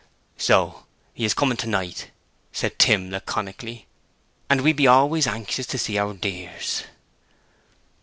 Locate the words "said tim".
2.51-3.11